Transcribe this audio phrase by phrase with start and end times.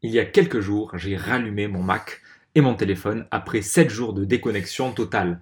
[0.00, 2.22] Il y a quelques jours, j'ai rallumé mon Mac
[2.54, 5.40] et mon téléphone après 7 jours de déconnexion totale.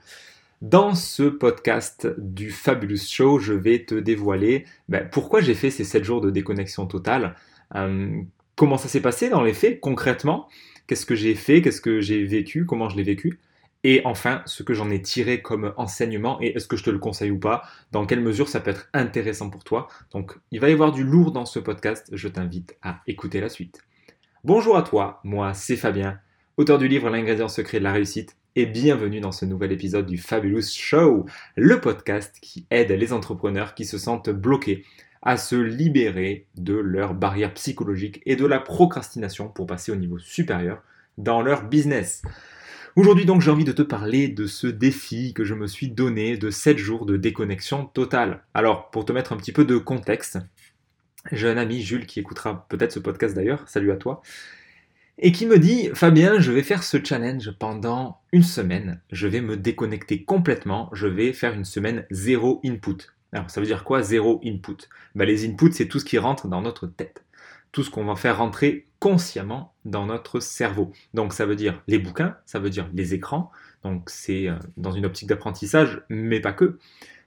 [0.62, 5.84] Dans ce podcast du Fabulous Show, je vais te dévoiler ben, pourquoi j'ai fait ces
[5.84, 7.36] 7 jours de déconnexion totale,
[7.74, 8.22] euh,
[8.54, 10.48] comment ça s'est passé dans les faits concrètement,
[10.86, 13.38] qu'est-ce que j'ai fait, qu'est-ce que j'ai vécu, comment je l'ai vécu,
[13.84, 16.98] et enfin ce que j'en ai tiré comme enseignement et est-ce que je te le
[16.98, 17.62] conseille ou pas,
[17.92, 19.88] dans quelle mesure ça peut être intéressant pour toi?
[20.12, 23.50] Donc il va y avoir du lourd dans ce podcast, je t'invite à écouter la
[23.50, 23.85] suite.
[24.46, 26.20] Bonjour à toi, moi c'est Fabien,
[26.56, 30.18] auteur du livre L'ingrédient secret de la réussite, et bienvenue dans ce nouvel épisode du
[30.18, 34.84] Fabulous Show, le podcast qui aide les entrepreneurs qui se sentent bloqués
[35.20, 40.20] à se libérer de leurs barrières psychologiques et de la procrastination pour passer au niveau
[40.20, 40.80] supérieur
[41.18, 42.22] dans leur business.
[42.94, 46.36] Aujourd'hui donc j'ai envie de te parler de ce défi que je me suis donné
[46.36, 48.44] de 7 jours de déconnexion totale.
[48.54, 50.38] Alors pour te mettre un petit peu de contexte,
[51.32, 54.22] un ami, Jules, qui écoutera peut-être ce podcast d'ailleurs, salut à toi,
[55.18, 59.40] et qui me dit, Fabien, je vais faire ce challenge pendant une semaine, je vais
[59.40, 62.96] me déconnecter complètement, je vais faire une semaine zéro input.
[63.32, 64.76] Alors ça veut dire quoi zéro input?
[65.14, 67.24] Ben, Les inputs, c'est tout ce qui rentre dans notre tête,
[67.72, 70.92] tout ce qu'on va faire rentrer consciemment dans notre cerveau.
[71.14, 73.50] Donc ça veut dire les bouquins, ça veut dire les écrans,
[73.84, 76.78] donc c'est euh, dans une optique d'apprentissage, mais pas que,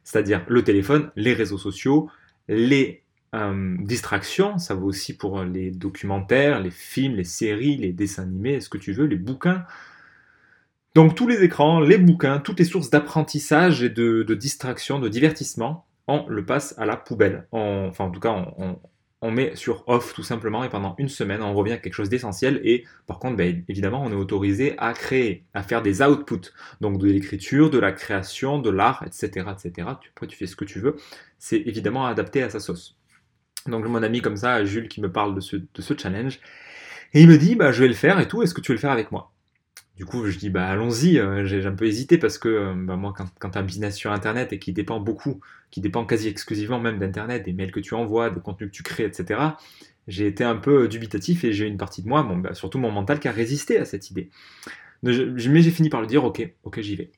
[0.04, 2.10] c'est-à-dire le téléphone, les réseaux sociaux,
[2.48, 3.04] les
[3.36, 8.60] euh, distraction, ça vaut aussi pour les documentaires, les films, les séries, les dessins animés,
[8.60, 9.66] ce que tu veux, les bouquins.
[10.96, 15.86] Donc tous les écrans, les bouquins, toutes les sources d'apprentissage et de, distraction, de divertissement,
[16.08, 17.48] on le passe à la poubelle.
[17.52, 18.54] enfin en tout cas,
[19.22, 22.10] on, met sur off tout simplement et pendant une semaine, on revient à quelque chose
[22.10, 26.52] d'essentiel et par contre, ben, évidemment, on est autorisé à créer, à faire des outputs,
[26.82, 29.88] donc de l'écriture, de la création, de l'art, etc., etc.
[29.88, 30.96] Après, tu fais ce que tu veux.
[31.38, 32.99] C'est évidemment adapté à sa sauce.
[33.70, 36.40] Donc mon ami comme ça, Jules, qui me parle de ce, challenge.
[37.14, 38.76] Et il me dit, bah, je vais le faire et tout, est-ce que tu veux
[38.76, 39.32] le faire avec moi?
[39.96, 41.20] Du coup, je dis, bah, allons-y.
[41.20, 43.96] Euh, j'ai un peu hésité parce que euh, bah, moi, quand, tu as un business
[43.96, 45.42] sur Internet et qui dépend beaucoup,
[45.72, 48.84] qui dépend quasi exclusivement même d'Internet, des mails que tu envoies, des contenus que tu
[48.84, 49.42] crées, etc.,
[50.08, 53.28] j'ai été un peu dubitatif et j'ai une partie de moi, surtout mon mental, qui
[53.28, 54.30] a résisté à cette idée.
[55.04, 57.12] Mais j'ai fini par lui dire, ok, ok, j'y vais.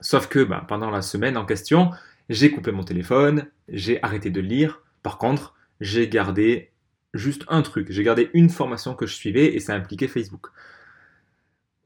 [0.00, 1.90] Sauf que pendant la semaine en question,
[2.30, 6.70] j'ai coupé mon téléphone, j'ai arrêté de lire, par contre, j'ai gardé
[7.14, 7.88] juste un truc.
[7.90, 10.48] J'ai gardé une formation que je suivais et ça impliquait Facebook.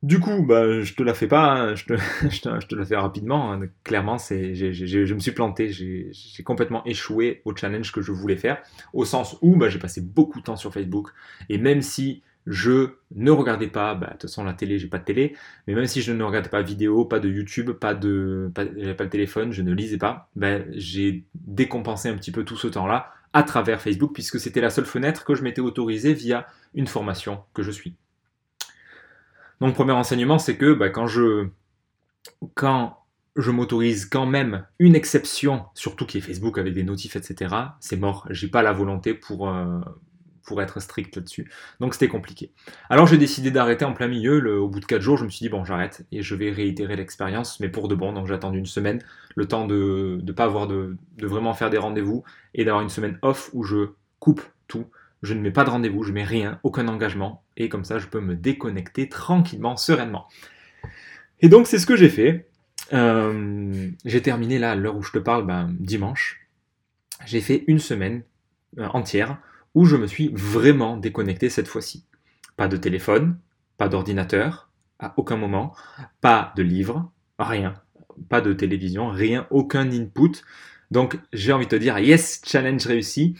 [0.03, 1.75] Du coup, bah, je te la fais pas, hein.
[1.77, 3.53] je, te, la fais rapidement.
[3.53, 3.61] Hein.
[3.85, 8.59] Clairement, c'est, je me suis planté, j'ai complètement échoué au challenge que je voulais faire,
[8.93, 11.09] au sens où bah, j'ai passé beaucoup de temps sur Facebook.
[11.49, 14.99] Et même si je ne regardais pas, bah, de toute façon la télé, j'ai pas
[14.99, 15.35] de télé,
[15.67, 19.05] mais même si je ne regardais pas vidéo, pas de YouTube, pas de, pas, pas
[19.05, 23.12] le téléphone, je ne lisais pas, ben, j'ai décompensé un petit peu tout ce temps-là
[23.32, 27.43] à travers Facebook puisque c'était la seule fenêtre que je m'étais autorisé via une formation
[27.53, 27.97] que je suis.
[29.60, 31.49] Donc premier enseignement, c'est que bah, quand je
[32.55, 32.99] quand
[33.37, 37.55] m'autorise quand même une exception, surtout qui est Facebook avec des notifs, etc.
[37.81, 38.26] C'est mort.
[38.31, 39.81] J'ai pas la volonté pour, euh,
[40.44, 41.50] pour être strict là-dessus.
[41.81, 42.53] Donc c'était compliqué.
[42.91, 44.60] Alors j'ai décidé d'arrêter en plein milieu.
[44.60, 46.97] au bout de 4 jours, je me suis dit, bon, j'arrête et je vais réitérer
[46.97, 48.12] l'expérience, mais pour de bon.
[48.12, 49.03] Donc j'ai attendu une semaine,
[49.34, 52.25] le temps de ne pas avoir de, de vraiment faire des rendez-vous
[52.55, 54.87] et d'avoir une semaine off où je coupe tout.
[55.22, 58.06] Je ne mets pas de rendez-vous, je mets rien, aucun engagement, et comme ça je
[58.06, 60.28] peux me déconnecter tranquillement, sereinement.
[61.41, 62.49] Et donc c'est ce que j'ai fait.
[62.93, 66.47] Euh, j'ai terminé là, à l'heure où je te parle, ben, dimanche.
[67.25, 68.22] J'ai fait une semaine
[68.78, 69.38] euh, entière
[69.75, 72.05] où je me suis vraiment déconnecté cette fois-ci.
[72.57, 73.39] Pas de téléphone,
[73.77, 75.75] pas d'ordinateur, à aucun moment,
[76.21, 77.75] pas de livre, rien,
[78.29, 80.43] pas de télévision, rien, aucun input.
[80.91, 83.37] Donc j'ai envie de te dire, yes, challenge réussi.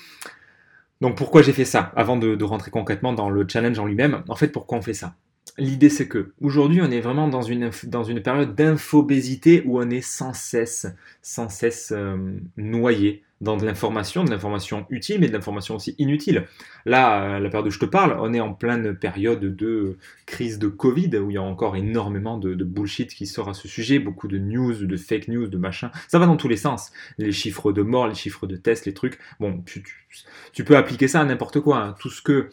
[1.01, 4.37] Donc pourquoi j'ai fait ça Avant de, rentrer concrètement dans le challenge en lui-même, en
[4.37, 5.15] fait pourquoi on fait ça?
[5.57, 9.89] L'idée c'est que aujourd'hui on est vraiment dans une, dans une période d'infobésité où on
[9.89, 10.87] est sans cesse,
[11.23, 12.17] sans cesse euh,
[12.57, 16.47] noyé dans de l'information, de l'information utile, mais de l'information aussi inutile.
[16.87, 20.67] Là, la période où je te parle, on est en pleine période de crise de
[20.69, 24.29] Covid, où il y a encore énormément de, bullshit qui sort à ce sujet, beaucoup
[24.29, 25.91] de news, de fake news, de machin.
[26.09, 26.91] Ça va dans tous les sens.
[27.19, 29.19] Les chiffres de mort, les chiffres de tests, les trucs.
[29.39, 31.79] Bon, tu, peux appliquer ça à n'importe quoi.
[31.79, 31.95] Hein.
[32.01, 32.49] Tout, ce que,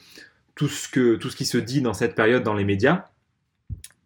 [0.56, 3.06] tout, ce que, tout ce qui se dit dans cette période dans les médias,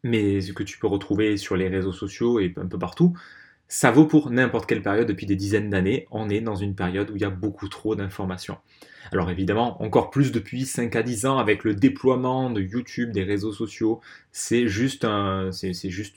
[0.03, 3.17] mais ce que tu peux retrouver sur les réseaux sociaux et un peu partout,
[3.67, 6.07] ça vaut pour n'importe quelle période depuis des dizaines d'années.
[6.11, 8.57] On est dans une période où il y a beaucoup trop d'informations.
[9.11, 13.23] Alors évidemment, encore plus depuis 5 à 10 ans avec le déploiement de YouTube, des
[13.23, 14.01] réseaux sociaux,
[14.31, 15.03] c'est juste,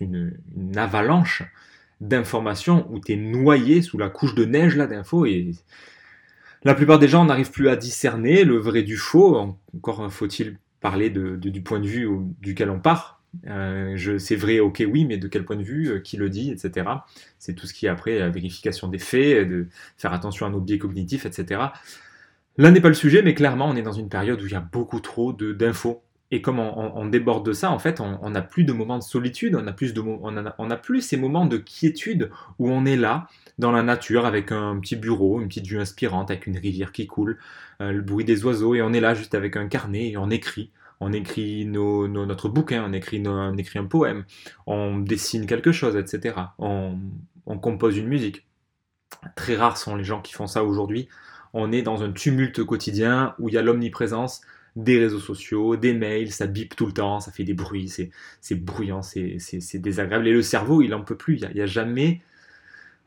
[0.01, 0.33] une,
[0.77, 1.43] avalanche
[2.01, 5.53] d'informations où tu es noyé sous la couche de neige là d'infos et
[6.69, 9.57] la plupart des gens n'arrivent plus à discerner le vrai du faux.
[9.75, 12.07] Encore faut-il parler du point de vue
[12.43, 13.23] duquel on part?
[13.47, 16.51] Euh, c'est vrai, ok, oui, mais de quel point de vue, euh, qui le dit,
[16.51, 16.87] etc.
[17.39, 20.61] C'est tout ce qui est après la vérification des faits, de faire attention à nos
[20.61, 21.63] biais cognitifs, etc.
[22.59, 24.55] Là n'est pas le sujet, mais clairement, on est dans une période où il y
[24.55, 26.03] a beaucoup trop d'infos.
[26.31, 29.55] Et comme on, déborde de ça, en fait, on n'a plus de moments de solitude,
[29.55, 33.29] on a, plus on, plus ces moments de quiétude où on est là,
[33.59, 37.07] dans la nature, avec un petit bureau, une petite vue inspirante, avec une rivière qui
[37.07, 37.39] coule,
[37.81, 40.29] euh, le bruit des oiseaux, et on est là juste avec un carnet et on
[40.29, 40.71] écrit
[41.01, 44.25] on écrit notre bouquin, on écrit, on écrit un poème,
[44.67, 46.35] on dessine quelque chose, etc.
[46.59, 46.99] On,
[47.63, 48.47] compose une musique.
[49.37, 51.09] Très rares sont les gens qui font ça aujourd'hui.
[51.55, 54.43] On est dans un tumulte quotidien où il y a l'omniprésence
[54.77, 57.89] des réseaux sociaux, des mails, ça bip tout le temps, ça fait des bruits,
[58.41, 60.29] c'est bruyant, c'est désagréable.
[60.29, 61.41] Et le cerveau, il n'en peut plus.
[61.41, 62.23] Il n'y a, jamais,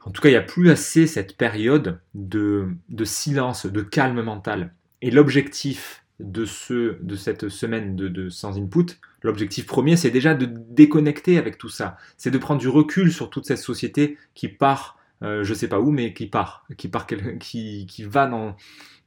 [0.03, 4.21] en tout cas, il n'y a plus assez cette période de, de silence, de calme
[4.21, 4.73] mental.
[5.01, 10.45] Et l'objectif de, ce, de cette semaine de, sans input, l'objectif premier, c'est déjà de
[10.45, 11.97] déconnecter avec tout ça.
[12.17, 15.79] C'est de prendre du recul sur toute cette société qui part, euh, je sais pas
[15.79, 17.07] où, mais qui part, qui, part,
[17.39, 18.55] qui, qui va dans,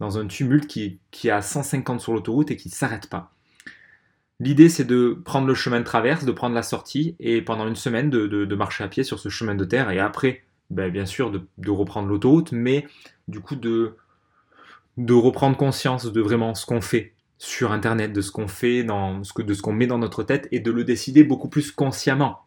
[0.00, 3.32] dans un tumulte qui, qui est à 150 sur l'autoroute et qui ne s'arrête pas.
[4.41, 7.76] L'idée, c'est de prendre le chemin de traverse, de prendre la sortie, et pendant une
[7.76, 11.31] semaine, de, marcher à pied sur ce chemin de terre, et après, ben, bien sûr,
[11.31, 12.87] de, de reprendre l'autoroute, mais
[13.29, 13.96] du coup, de,
[14.96, 19.19] de reprendre conscience de vraiment ce qu'on fait sur Internet, de ce qu'on fait, dans
[19.19, 22.41] de ce qu'on met dans notre tête et de le décider beaucoup plus consciemment.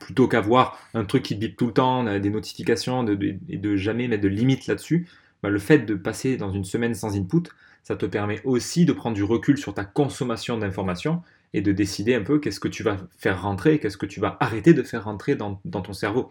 [0.00, 4.22] Plutôt qu'avoir un truc qui bip tout le temps, des notifications et de, jamais mettre
[4.22, 5.08] de limites là-dessus,
[5.42, 7.48] bah, le fait de passer dans une semaine sans input,
[7.82, 11.22] ça te permet aussi de prendre du recul sur ta consommation d'informations
[11.52, 14.36] et de décider un peu qu'est-ce que tu vas faire rentrer, qu'est-ce que tu vas
[14.40, 16.30] arrêter de faire rentrer dans ton cerveau.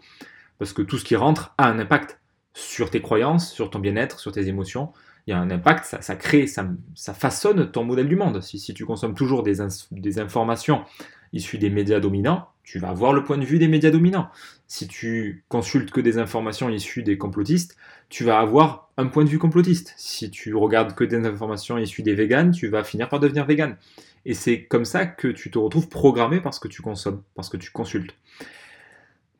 [0.58, 2.18] Parce que tout ce qui rentre a un impact
[2.54, 4.92] sur tes croyances, sur ton bien-être, sur tes émotions,
[5.26, 6.64] il y a un impact, ça, crée, ça,
[7.14, 8.42] façonne ton modèle du monde.
[8.42, 9.58] Si, tu consommes toujours des,
[9.92, 10.84] des, informations
[11.32, 14.28] issues des médias dominants, tu vas avoir le point de vue des médias dominants.
[14.66, 17.76] Si tu consultes que des informations issues des complotistes,
[18.08, 19.94] tu vas avoir un point de vue complotiste.
[19.96, 23.76] Si tu regardes que des informations issues des véganes, tu vas finir par devenir vegan.
[24.24, 27.56] Et c'est comme ça que tu te retrouves programmé parce que tu consommes, parce que
[27.56, 28.14] tu consultes.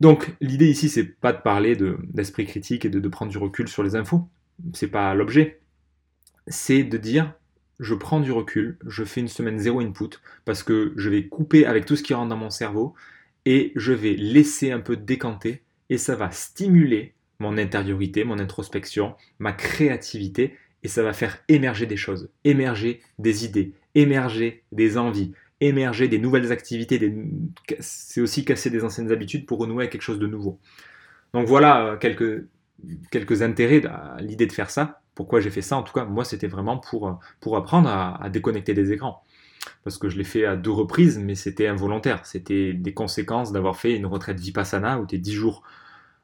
[0.01, 3.69] Donc l'idée ici, c'est pas de parler d'esprit critique et de, de prendre du recul
[3.69, 4.29] sur les infos.
[4.73, 5.63] C'est pas l'objet
[6.47, 7.35] c'est de dire
[7.81, 11.67] je prends du recul, je fais une semaine zéro input parce que je vais couper
[11.67, 12.95] avec tout ce qui rentre dans mon cerveau
[13.45, 19.15] et je vais laisser un peu décanter et ça va stimuler mon intériorité, mon introspection,
[19.39, 25.33] ma créativité et ça va faire émerger des choses, émerger des idées, émerger des envies,
[25.61, 27.15] émerger des nouvelles activités.
[27.81, 30.59] C'est aussi casser des anciennes habitudes pour renouer avec quelque chose de nouveau.
[31.35, 32.47] Donc voilà euh, quelques,
[33.11, 36.25] quelques intérêts à l'idée de faire ça pourquoi j'ai fait ça En tout cas, moi,
[36.25, 39.25] c'était vraiment pour, pour apprendre à, déconnecter des écrans.
[39.85, 42.27] Parce que je l'ai fait à deux reprises, mais c'était involontaire.
[42.27, 45.63] C'était des conséquences d'avoir fait une retraite vipassana où tu es 10 jours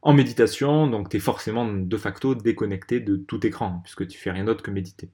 [0.03, 4.31] en méditation, donc tu es forcément de facto déconnecté de tout écran, puisque tu fais
[4.31, 5.11] rien d'autre que méditer.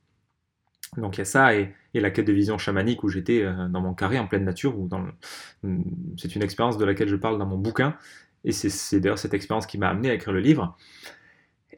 [0.96, 3.80] Donc il y a ça et, la quête de vision chamanique où j'étais euh, dans
[3.80, 4.74] mon carré en pleine nature.
[6.16, 7.96] C'est une expérience de laquelle je parle dans mon bouquin.
[8.44, 10.76] Et c'est d'ailleurs cette expérience qui m'a amené à écrire le livre.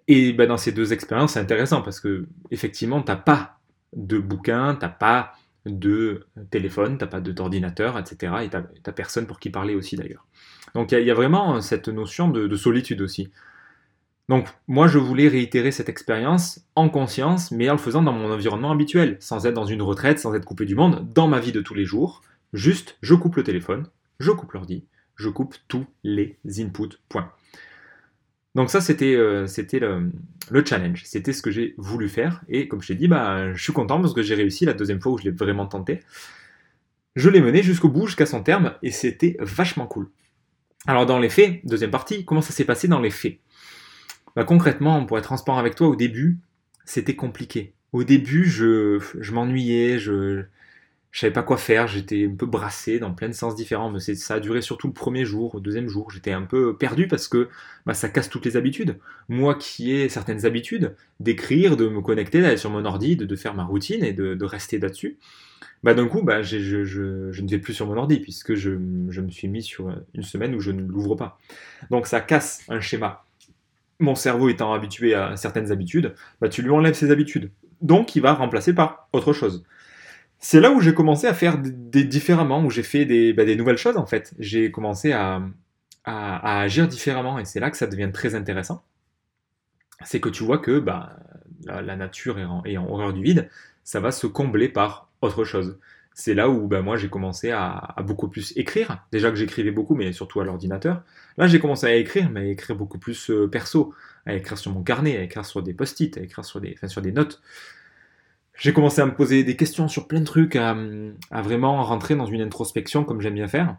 [0.09, 3.59] Et ben, dans ces deux expériences, c'est intéressant parce que effectivement, tu n'as pas
[3.95, 5.33] de bouquin, tu n'as pas
[5.65, 8.35] de téléphone, tu n'as pas d'ordinateur, etc.
[8.43, 10.27] Et tu n'as personne pour qui parler aussi d'ailleurs.
[10.75, 13.31] Donc il y, a vraiment cette notion de, de, solitude aussi.
[14.29, 18.31] Donc moi je voulais réitérer cette expérience en conscience, mais en le faisant dans mon
[18.31, 21.53] environnement habituel, sans être dans une retraite, sans être coupé du monde, dans ma vie
[21.53, 22.23] de tous les jours.
[22.53, 23.89] Juste, je coupe le téléphone,
[24.21, 24.85] je coupe l'ordi,
[25.17, 27.33] je coupe tous les inputs, point.
[28.57, 29.47] Donc ça, c'était euh,
[30.51, 31.03] le, challenge.
[31.05, 32.41] C'était ce que j'ai voulu faire.
[32.49, 34.99] Et comme je t'ai dit, bah, je suis content parce que j'ai réussi la deuxième
[34.99, 36.01] fois où je l'ai vraiment tenté.
[37.17, 40.09] Je l'ai mené jusqu'au bout, jusqu'à son terme, et c'était vachement cool.
[40.87, 43.41] Alors dans les faits, deuxième partie, comment ça s'est passé dans les faits?
[44.35, 46.39] Bah, Concrètement, pour être transparent avec toi, au début,
[46.87, 47.75] c'était compliqué.
[47.93, 50.45] Au début, je, je m'ennuyais, je,
[51.17, 54.01] je savais pas quoi faire, j'étais un peu brassé dans plein de sens différents, mais
[54.01, 57.27] ça a duré surtout le premier jour, le deuxième jour, j'étais un peu perdu parce
[57.27, 57.49] que
[57.87, 58.99] bah, ça casse toutes les habitudes.
[59.31, 63.55] Moi qui ai certaines habitudes, d'écrire, de me connecter, d'aller sur mon ordi, de, faire
[63.55, 65.17] ma routine et de, rester là-dessus,
[65.83, 69.49] bah, d'un coup, bah, je, ne vais plus sur mon ordi puisque je, me suis
[69.49, 71.39] mis sur une semaine où je ne l'ouvre pas.
[71.89, 73.25] Donc ça casse un schéma.
[74.01, 77.51] Mon cerveau étant habitué à certaines habitudes, bah, tu lui enlèves ses habitudes.
[77.81, 79.65] Donc il va remplacer par autre chose
[80.49, 83.57] c'est là où j'ai commencé à faire des, différemment, où j'ai fait des, bah, des,
[83.57, 84.33] nouvelles choses en fait.
[84.39, 85.43] J'ai commencé à,
[86.05, 88.85] agir différemment et c'est là que ça devient très intéressant.
[90.05, 91.17] C'est que tu vois que bah,
[91.65, 93.51] la, nature est en, horreur du vide,
[93.83, 95.81] ça va se combler par autre chose.
[96.15, 99.05] c'est là où ben, moi j'ai commencé à, beaucoup plus écrire.
[99.11, 101.03] Déjà que j'écrivais beaucoup, mais surtout à l'ordinateur.
[101.39, 103.93] Là j'ai commencé à écrire, mais à écrire beaucoup plus euh, perso,
[104.27, 107.11] à écrire sur mon carnet, à écrire sur des post-it, à écrire des, sur des
[107.11, 107.43] notes.
[108.59, 110.75] J'ai commencé à me poser des questions sur plein de trucs, à,
[111.43, 113.77] vraiment rentrer dans une introspection comme j'aime bien faire,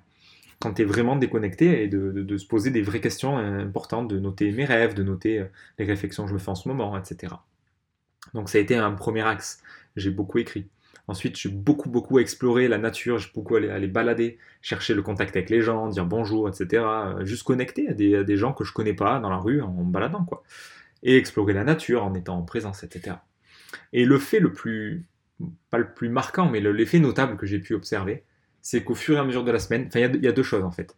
[0.59, 4.51] quand tu es vraiment déconnecté et de, se poser des vraies questions importantes, de noter
[4.51, 5.45] mes rêves, de noter euh,
[5.79, 7.33] les réflexions que je me fais en ce moment, etc.
[8.33, 9.61] Donc ça a été un premier axe.
[9.95, 10.67] J'ai beaucoup écrit.
[11.07, 15.49] Ensuite, j'ai beaucoup, beaucoup exploré la nature, j'ai beaucoup allé, balader, chercher le contact avec
[15.49, 16.85] les gens, dire bonjour, etc.
[17.21, 20.25] Juste connecter à des, gens que je connais pas dans la rue en me baladant,
[20.25, 20.43] quoi.
[21.03, 23.15] Et explorer la nature en étant en présence, etc.
[23.93, 25.05] Et le fait le plus,
[25.69, 28.23] pas le plus marquant, mais l'effet notable que j'ai pu observer,
[28.61, 30.63] c'est qu'au fur et à mesure de la semaine, enfin, il y, a deux choses
[30.63, 30.95] en fait.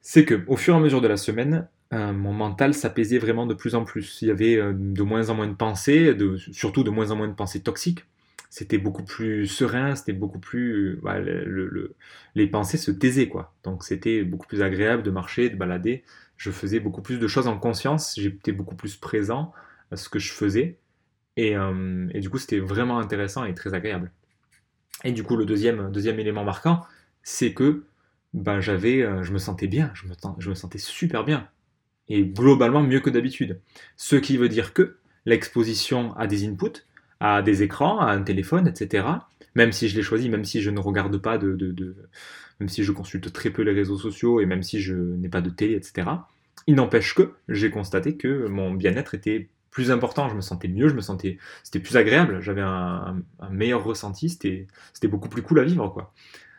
[0.00, 3.46] C'est que au fur et à mesure de la semaine, euh, mon mental s'apaisait vraiment
[3.46, 4.20] de plus en plus.
[4.22, 7.16] Il y avait euh, de moins en moins de pensées, de, surtout de moins en
[7.16, 8.04] moins de pensées toxiques
[8.56, 10.98] c'était beaucoup plus serein, c'était beaucoup plus.
[11.02, 11.16] Bah,
[12.34, 13.52] les pensées se taisaient, quoi.
[13.64, 16.04] Donc c'était beaucoup plus agréable de marcher, de balader.
[16.38, 19.52] Je faisais beaucoup plus de choses en conscience, j'étais beaucoup plus présent
[19.90, 20.78] à ce que je faisais.
[21.36, 24.10] Et, euh, du coup, c'était vraiment intéressant et très agréable.
[25.04, 26.82] Et du coup, le deuxième, deuxième élément marquant,
[27.22, 27.84] c'est que
[28.34, 31.48] ben, j'avais, euh, je me sentais bien, je me, je me sentais super bien.
[32.08, 33.60] Et globalement mieux que d'habitude.
[33.96, 36.84] Ce qui veut dire que l'exposition à des inputs,
[37.20, 39.06] à des écrans, à un téléphone, etc.
[39.54, 41.96] Même si je l'ai choisi, même si je ne regarde pas de, de,
[42.60, 45.40] même si je consulte très peu les réseaux sociaux et même si je n'ai pas
[45.40, 46.08] de télé, etc.
[46.66, 49.48] Il n'empêche que j'ai constaté que mon bien-être était
[49.90, 54.28] important, je me sentais mieux, je me sentais, c'était plus agréable, j'avais un, meilleur ressenti,
[54.28, 56.12] c'était, c'était beaucoup plus cool à vivre, quoi.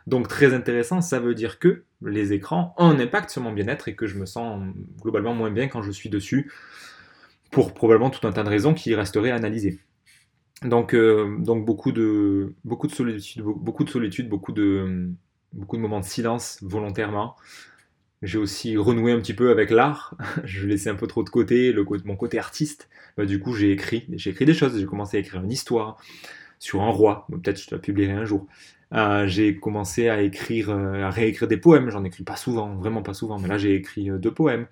[0.08, 3.90] Donc très intéressant, ça veut dire que les écrans ont un impact sur mon bien-être
[3.90, 4.64] et que je me sens
[5.02, 6.52] globalement moins bien quand je suis dessus,
[7.52, 9.80] pour probablement tout un tas de raisons qui resteraient à analyser.
[10.64, 15.10] Donc, euh, donc beaucoup, de, beaucoup de solitude, beaucoup de solitude, beaucoup de,
[15.54, 17.36] beaucoup de moments de silence volontairement.
[18.24, 20.16] J'ai aussi renoué un petit peu avec l'art.
[20.44, 22.90] je laissais un peu trop de côté le, mon côté artiste.
[23.16, 24.78] Bah, du coup, j'ai écrit, j'ai écrit des choses.
[24.80, 25.98] J'ai commencé à écrire une histoire
[26.60, 27.28] sur un roi.
[27.32, 28.48] Peut-être je la publierai un jour.
[28.94, 31.90] Euh, j'ai commencé à écrire, euh, à réécrire des poèmes.
[31.90, 34.68] J'en écris pas souvent, vraiment pas souvent, mais là j'ai écrit euh, deux poèmes.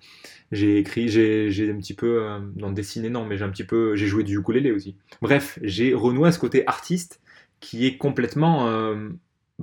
[0.52, 2.24] J'ai écrit, j'ai, un petit peu,
[2.56, 4.96] non dessiné non, mais j'ai un petit peu, j'ai joué du ukulélé aussi.
[5.20, 7.20] Bref, j'ai renoué à ce côté artiste
[7.60, 8.94] qui est complètement,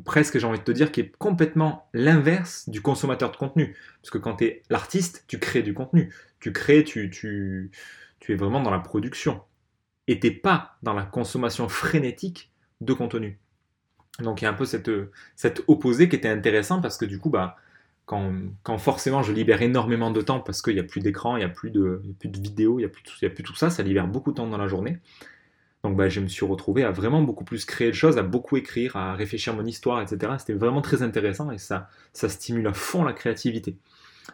[0.05, 3.75] presque j'ai envie de te dire, qui est complètement l'inverse du consommateur de contenu.
[4.01, 6.13] Parce que quand tu es l'artiste, tu crées du contenu.
[6.39, 7.71] Tu crées, tu, tu,
[8.19, 9.41] tu es vraiment dans la production.
[10.07, 13.39] Et t'es pas dans la consommation frénétique de contenu.
[14.19, 14.91] Donc il y a un peu cette,
[15.35, 17.57] cette opposé qui était intéressant parce que du coup, bah,
[18.05, 18.33] quand,
[18.63, 21.45] quand forcément je libère énormément de temps parce qu'il n'y a plus d'écran, il n'y
[21.45, 24.07] a, plus de, plus de vidéos, il n'y a, a plus tout ça, ça libère
[24.07, 24.99] beaucoup de temps dans la journée.
[25.83, 28.55] Donc bah, je me suis retrouvé à vraiment beaucoup plus créer de choses, à beaucoup
[28.55, 30.33] écrire, à réfléchir mon histoire, etc.
[30.39, 33.75] C'était vraiment très intéressant et ça, ça stimule à fond la créativité.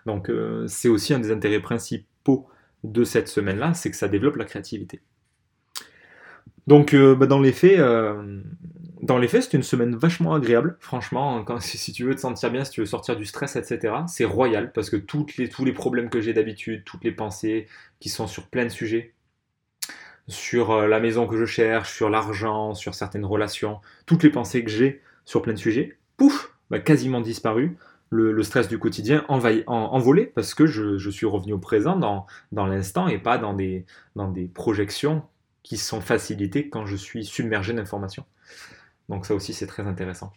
[0.05, 2.47] Donc euh, c'est aussi un des intérêts principaux
[2.83, 5.01] de cette semaine-là, c'est que ça développe la créativité.
[6.67, 8.41] Donc euh, bah, dans les faits, euh,
[9.01, 11.43] dans les faits, c'est une semaine vachement agréable, franchement.
[11.43, 14.25] Quand, si, tu veux te sentir bien, si tu veux sortir du stress, etc., c'est
[14.25, 17.65] royal parce que toutes les, tous les problèmes que j'ai d'habitude, toutes les pensées
[17.99, 19.15] qui sont sur plein de sujets,
[20.29, 24.63] sur euh, la maison que je cherche, sur l'argent, sur certaines relations, toutes les pensées
[24.63, 27.77] que j'ai sur plein de sujets, pouf, bah, quasiment disparu.
[28.11, 32.25] Le, stress du quotidien envahi, envolé parce que je, suis revenu au présent dans,
[32.65, 33.85] l'instant et pas dans des
[34.55, 35.21] projections
[35.61, 38.25] qui sont facilitées quand je suis submergé d'informations.
[39.09, 40.33] Donc ça aussi c'est très intéressant.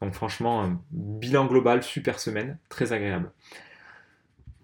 [0.00, 3.32] Donc franchement, bilan global, super semaine, très agréable.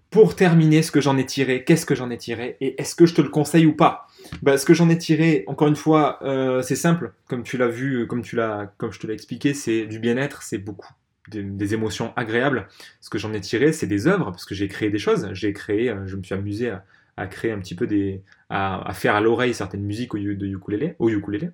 [0.09, 3.05] Pour terminer, ce que j'en ai tiré, qu'est-ce que j'en ai tiré et est-ce que
[3.05, 4.07] je te le conseille ou pas?
[4.41, 7.67] Bah, Ce que j'en ai tiré, encore une fois, euh, c'est simple, comme tu l'as
[7.67, 10.93] vu, comme, tu l'as, comme je te l'ai expliqué, c'est du bien-être, c'est beaucoup
[11.29, 12.67] des, émotions agréables.
[13.01, 15.51] Ce que j'en ai tiré, c'est des œuvres, parce que j'ai créé des choses, j'ai
[15.51, 16.71] créé, euh, je me suis amusé
[17.17, 21.09] à, créer un petit peu des, à, faire à l'oreille certaines musiques au, de au
[21.09, 21.51] ukulélé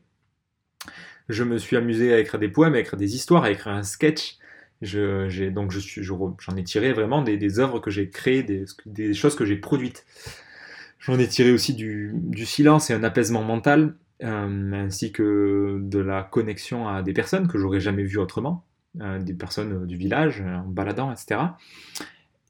[1.29, 3.83] je me suis amusé à écrire des poèmes, à écrire des histoires, à écrire un
[3.83, 4.37] sketch.
[4.83, 9.35] Je, donc je suis, j'en ai tiré vraiment des, œuvres que j'ai créées, des, choses
[9.35, 10.05] que j'ai produites.
[10.99, 16.23] J'en ai tiré aussi du, silence et un apaisement mental, euh, ainsi que de la
[16.23, 18.65] connexion à des personnes que j'aurais jamais vues autrement,
[19.01, 21.41] euh, des personnes du village, en baladant, etc.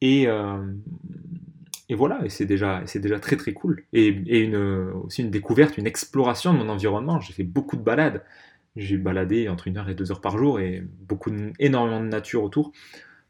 [0.01, 0.57] Et, euh,
[1.91, 3.83] voilà, et c'est déjà, c'est déjà très très cool.
[3.93, 4.51] Et,
[5.03, 7.19] aussi une découverte, une exploration de mon environnement.
[7.19, 8.23] J'ai fait beaucoup de balades.
[8.75, 12.43] J'ai baladé entre une heure et deux heures par jour et beaucoup, énormément de nature
[12.43, 12.71] autour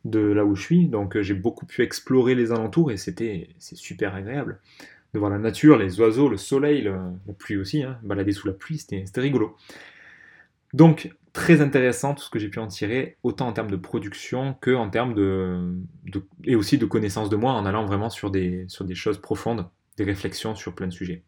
[0.05, 0.87] de là où je suis.
[0.87, 4.59] Donc euh, j'ai beaucoup pu explorer les alentours et c'était c'est super agréable
[5.13, 7.83] de voir la nature, les oiseaux, le soleil, la pluie aussi.
[7.83, 7.99] Hein.
[8.03, 9.55] Balader sous la pluie, c'était rigolo.
[10.73, 14.55] Donc très intéressant tout ce que j'ai pu en tirer, autant en termes de production
[14.61, 15.75] que en termes de,
[16.45, 19.67] et aussi de connaissance de moi en allant vraiment sur des, sur des choses profondes,
[19.97, 21.23] des réflexions sur plein de sujets.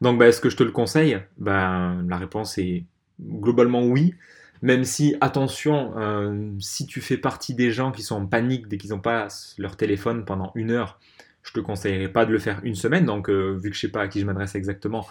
[0.00, 1.18] Donc, bah, est-ce que je te le conseille?
[1.38, 2.84] Bah, La réponse est
[3.20, 4.14] globalement oui.
[4.62, 8.76] Même si, attention, euh, si tu fais partie des gens qui sont en panique dès
[8.76, 10.98] qu'ils n'ont pas leur téléphone pendant une heure,
[11.42, 13.06] je te conseillerais pas de le faire une semaine.
[13.06, 15.06] Donc, euh, vu que je sais pas à qui je m'adresse exactement,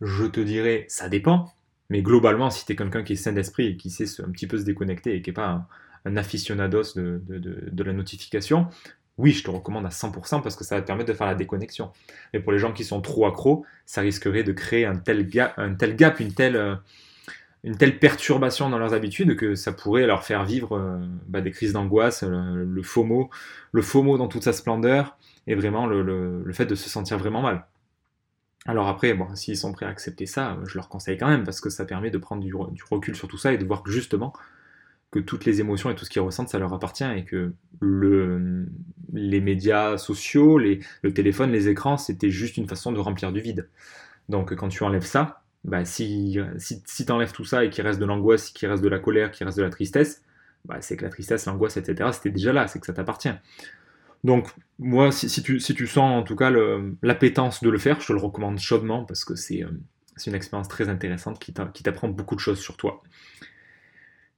[0.00, 1.52] je te dirais, ça dépend.
[1.90, 4.46] Mais globalement, si tu es quelqu'un qui est sain d'esprit et qui sait un petit
[4.46, 5.66] peu se déconnecter et qui n'est pas
[6.04, 8.68] un, aficionados de, de, la notification,
[9.18, 11.34] oui, je te recommande à 100% parce que ça va te permettre de faire la
[11.34, 11.90] déconnexion.
[12.32, 15.54] Mais pour les gens qui sont trop accros, ça risquerait de créer un tel, gap,
[15.58, 16.76] euh,
[17.64, 21.50] une telle perturbation dans leurs habitudes que ça pourrait leur faire vivre euh, bah, des
[21.50, 23.28] crises d'angoisse, le, le, FOMO,
[23.72, 27.42] le FOMO dans toute sa splendeur et vraiment le, le, fait de se sentir vraiment
[27.42, 27.66] mal.
[28.64, 31.60] Alors après, bon, s'ils sont prêts à accepter ça, je leur conseille quand même parce
[31.60, 33.90] que ça permet de prendre du, du recul sur tout ça et de voir que
[33.90, 34.32] justement
[35.12, 38.66] que toutes les émotions et tout ce qu'ils ressentent, ça leur appartient et que le,
[39.12, 43.68] les médias sociaux, le téléphone, les écrans, c'était juste une façon de remplir du vide.
[44.30, 48.00] Donc quand tu enlèves ça, bah, si, si, tu enlèves tout ça et qu'il reste
[48.00, 50.24] de l'angoisse, qu'il reste de la colère, qu'il reste de la tristesse,
[50.64, 53.34] bah, c'est que la tristesse, l'angoisse, etc., c'était déjà là, c'est que ça t'appartient.
[54.24, 56.50] Donc, moi, si, si, tu, si, tu, sens en tout cas
[57.02, 59.68] l'appétence de le faire, je te le recommande chaudement parce que c'est euh,
[60.26, 63.02] une expérience très intéressante qui t'apprend beaucoup de choses sur toi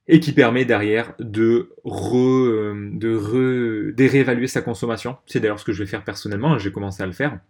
[0.07, 5.17] et qui permet derrière de, re, euh, réévaluer sa consommation.
[5.27, 7.41] C'est d'ailleurs ce que je vais faire personnellement, j'ai commencé à le faire,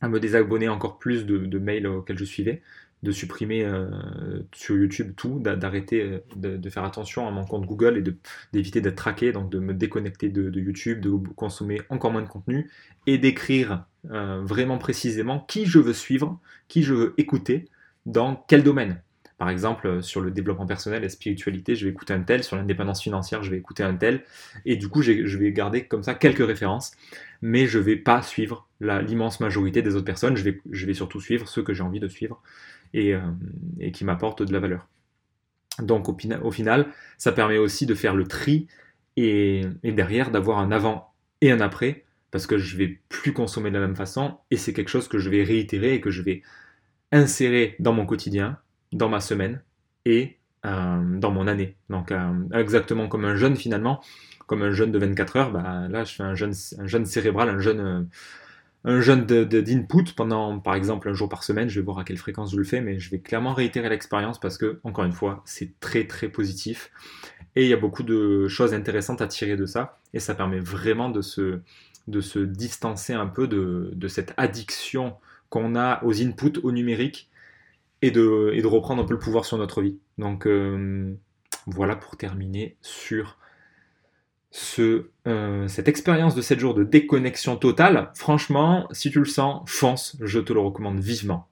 [0.00, 2.62] à me désabonner encore plus de, de mails auxquels je suivais,
[3.02, 3.88] de supprimer euh,
[4.54, 8.14] sur YouTube tout, d'arrêter euh, de, faire attention à mon compte Google et
[8.52, 12.70] d'éviter d'être traqué, donc de me déconnecter de, YouTube, de consommer encore moins de contenu
[13.06, 17.68] et d'écrire vraiment précisément qui je veux suivre, qui je veux écouter,
[18.06, 19.02] dans quel domaine.
[19.40, 22.44] Par exemple, euh, sur le développement personnel, la spiritualité, je vais écouter un tel.
[22.44, 24.22] Sur l'indépendance financière, je vais écouter un tel.
[24.66, 26.92] Et du coup, je vais garder comme ça quelques références.
[27.40, 30.36] Mais je ne vais pas suivre l'immense majorité des autres personnes.
[30.36, 30.44] Je
[30.86, 32.42] vais, surtout suivre ceux que j'ai envie de suivre
[32.92, 33.22] et, euh,
[33.94, 34.86] qui m'apportent de la valeur.
[35.78, 38.68] Donc, au, final, ça permet aussi de faire le tri
[39.16, 43.78] et, derrière d'avoir un avant et un après parce que je vais plus consommer de
[43.78, 46.42] la même façon et c'est quelque chose que je vais réitérer et que je vais
[47.10, 48.58] insérer dans mon quotidien
[48.92, 49.62] dans ma semaine
[50.04, 51.76] et euh, dans mon année.
[51.88, 54.02] Donc euh, exactement comme un jeune finalement,
[54.46, 57.48] comme un jeune de 24 heures, bah, là je fais un jeune, un jeune cérébral,
[57.48, 58.02] un jeune, euh,
[58.84, 61.68] un jeune d'input de, pendant par exemple un jour par semaine.
[61.68, 64.38] Je vais voir à quelle fréquence je le fais, mais je vais clairement réitérer l'expérience
[64.38, 66.90] parce que, encore une fois, c'est très très positif.
[67.56, 69.98] Et il y a beaucoup de choses intéressantes à tirer de ça.
[70.14, 71.60] Et ça permet vraiment de se,
[72.06, 75.14] de se distancer un peu de, de cette addiction
[75.48, 77.29] qu'on a aux inputs, au numérique,
[78.02, 79.98] et de, reprendre un peu le pouvoir sur notre vie.
[80.18, 81.14] Donc euh,
[81.66, 83.38] voilà pour terminer sur
[84.78, 88.10] euh, cette expérience de 7 jours de déconnexion totale.
[88.14, 91.46] Franchement, si tu le sens, fonce, je te le recommande vivement.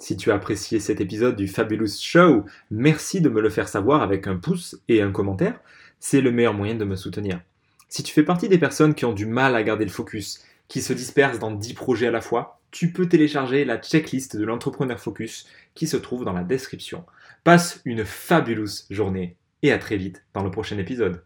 [0.00, 4.02] Si tu as apprécié cet épisode du Fabulous Show, merci de me le faire savoir
[4.02, 5.60] avec un pouce et un commentaire.
[6.00, 7.40] C'est le meilleur moyen de me soutenir.
[7.88, 10.80] Si tu fais partie des personnes qui ont du mal à garder le focus, qui
[10.80, 14.98] se dispersent dans 10 projets à la fois, tu peux télécharger la checklist de l'entrepreneur
[14.98, 17.04] focus qui se trouve dans la description.
[17.44, 21.22] Passe une fabuleuse journée et à très vite dans le prochain épisode.